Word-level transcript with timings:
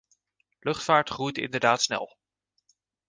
Luchtvaart 0.61 1.09
groeit 1.09 1.37
inderdaad 1.37 1.81
snel. 1.81 2.17